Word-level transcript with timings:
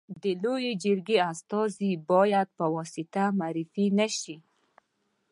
د 0.21 0.23
لويي 0.41 0.73
جرګي 0.83 1.17
استازي 1.31 1.91
باید 2.11 2.47
په 2.57 2.65
واسطه 2.75 3.23
معرفي 3.39 3.85
نه 3.97 4.07
سي. 4.19 4.35